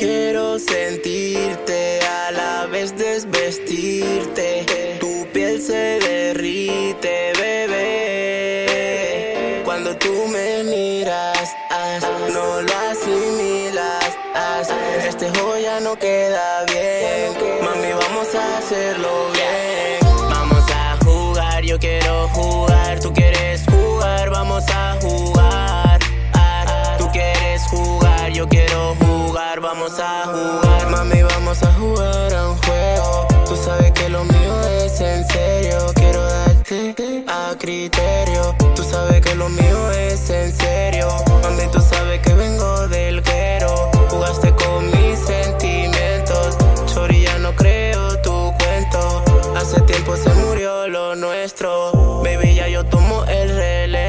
Quiero 0.00 0.58
sentirte 0.58 2.00
a 2.00 2.32
la 2.32 2.66
vez 2.66 2.96
desvestirte. 2.96 4.66
Tu 4.98 5.28
piel 5.32 5.62
se 5.62 6.00
derrite, 6.00 7.32
bebé. 7.38 8.66
Cuando 9.64 9.96
tú 9.98 10.26
me 10.26 10.64
miras, 10.64 11.54
no 12.32 12.62
lo 12.62 12.72
asimilas. 12.90 14.18
As. 14.34 14.68
Este 15.06 15.30
joya 15.38 15.78
no 15.78 15.96
queda 15.96 16.64
bien. 16.64 17.36
Mami, 17.62 17.92
vamos 17.92 18.34
a 18.34 18.58
hacerlo 18.58 19.30
bien. 19.32 19.61
Vamos 29.92 30.00
a 30.00 30.24
jugar. 30.26 30.90
Mami, 30.90 31.22
vamos 31.22 31.62
a 31.62 31.72
jugar 31.74 32.34
a 32.34 32.48
un 32.48 32.56
juego. 32.58 33.26
Tú 33.46 33.56
sabes 33.56 33.92
que 33.92 34.08
lo 34.08 34.24
mío 34.24 34.60
es 34.84 35.00
en 35.00 35.26
serio. 35.28 35.78
Quiero 35.94 36.22
darte 36.22 37.24
a 37.28 37.54
criterio. 37.58 38.54
Tú 38.74 38.82
sabes 38.82 39.20
que 39.20 39.34
lo 39.34 39.48
mío 39.48 39.90
es 39.92 40.30
en 40.30 40.52
serio. 40.52 41.08
Mami, 41.42 41.66
tú 41.72 41.80
sabes 41.80 42.20
que 42.20 42.32
vengo 42.34 42.88
del 42.88 43.22
quero. 43.22 43.90
Jugaste 44.10 44.54
con 44.54 44.86
mis 44.86 45.18
sentimientos. 45.18 46.56
Chori, 46.86 47.22
ya 47.22 47.38
no 47.38 47.54
creo 47.54 48.20
tu 48.22 48.52
cuento. 48.58 49.22
Hace 49.56 49.80
tiempo 49.82 50.16
se 50.16 50.30
murió 50.34 50.88
lo 50.88 51.14
nuestro. 51.16 52.22
Baby, 52.22 52.54
ya 52.54 52.68
yo 52.68 52.84
tomo 52.84 53.24
el 53.24 53.56
relevo. 53.56 54.01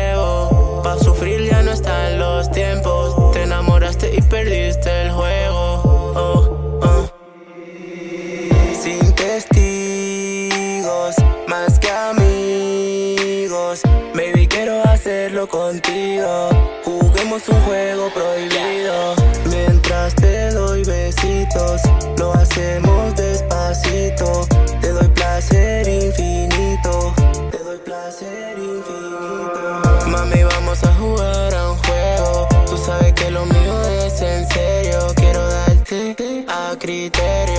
Baby, 14.13 14.47
quiero 14.47 14.83
hacerlo 14.83 15.47
contigo. 15.47 16.49
Juguemos 16.83 17.49
un 17.49 17.59
juego 17.61 18.11
prohibido. 18.13 19.15
Mientras 19.49 20.13
te 20.13 20.51
doy 20.51 20.83
besitos, 20.83 21.81
lo 22.19 22.33
hacemos 22.33 23.15
despacito. 23.15 24.45
Te 24.79 24.89
doy 24.89 25.07
placer 25.07 25.87
infinito. 25.87 27.15
Te 27.49 27.57
doy 27.57 27.77
placer 27.79 28.59
infinito. 28.59 30.07
Mami, 30.07 30.43
vamos 30.43 30.83
a 30.83 30.93
jugar 30.93 31.55
a 31.55 31.71
un 31.71 31.77
juego. 31.79 32.47
Tú 32.67 32.77
sabes 32.77 33.13
que 33.13 33.31
lo 33.31 33.43
mío 33.45 33.81
es 34.05 34.21
en 34.21 34.47
serio. 34.49 34.99
Quiero 35.15 35.47
darte 35.47 36.45
a 36.47 36.75
criterio. 36.77 37.52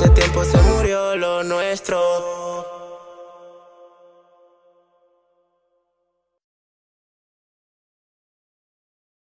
Hace 0.00 0.08
tiempo 0.12 0.42
se 0.42 0.56
murió 0.62 1.14
lo 1.14 1.42
nuestro. 1.44 2.39